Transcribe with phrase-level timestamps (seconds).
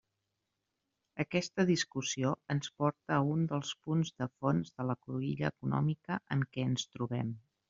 [1.23, 6.47] Aquesta discussió ens porta a un dels punts de fons de la cruïlla econòmica en
[6.57, 7.31] què ens trobem.